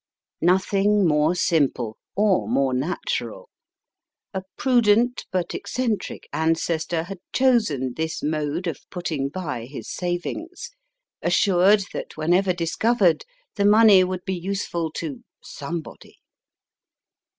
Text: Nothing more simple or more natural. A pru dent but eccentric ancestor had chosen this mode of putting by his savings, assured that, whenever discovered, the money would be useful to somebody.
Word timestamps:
Nothing 0.41 1.05
more 1.07 1.35
simple 1.35 1.95
or 2.15 2.47
more 2.49 2.73
natural. 2.73 3.49
A 4.33 4.41
pru 4.57 4.81
dent 4.81 5.27
but 5.31 5.53
eccentric 5.53 6.27
ancestor 6.33 7.03
had 7.03 7.19
chosen 7.33 7.93
this 7.93 8.23
mode 8.23 8.65
of 8.65 8.79
putting 8.89 9.29
by 9.29 9.65
his 9.65 9.87
savings, 9.91 10.71
assured 11.21 11.83
that, 11.93 12.17
whenever 12.17 12.51
discovered, 12.51 13.25
the 13.57 13.65
money 13.65 14.03
would 14.03 14.25
be 14.25 14.33
useful 14.33 14.89
to 14.93 15.23
somebody. 15.43 16.17